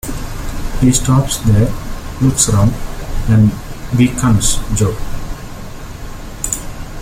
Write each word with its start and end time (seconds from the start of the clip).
He 0.79 0.91
stops 0.93 1.37
there, 1.45 1.71
looks 2.23 2.49
round, 2.49 2.73
and 3.27 3.51
beckons 3.95 4.55
Jo. 4.75 4.97